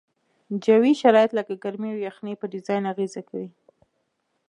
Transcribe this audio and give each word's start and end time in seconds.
جوي 0.65 0.91
شرایط 1.01 1.31
لکه 1.37 1.53
ګرمي 1.63 1.89
او 1.93 1.99
یخنۍ 2.07 2.33
په 2.37 2.45
ډیزاین 2.53 2.83
اغیزه 2.93 3.21
کوي 3.29 3.49